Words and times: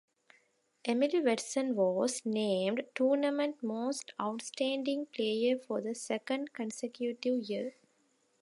Emily 0.83 1.21
Watson 1.21 1.75
was 1.75 2.25
named 2.25 2.85
Tournament 2.95 3.61
Most 3.61 4.13
Outstanding 4.19 5.05
Player 5.05 5.59
for 5.59 5.79
the 5.79 5.93
second 5.93 6.53
consecutive 6.53 7.43
year. 7.43 7.73